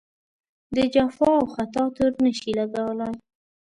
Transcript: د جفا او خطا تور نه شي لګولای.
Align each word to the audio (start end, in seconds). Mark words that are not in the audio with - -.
د 0.75 0.77
جفا 0.93 1.29
او 1.39 1.45
خطا 1.53 1.83
تور 1.95 2.11
نه 2.23 2.31
شي 2.39 2.51
لګولای. 2.59 3.13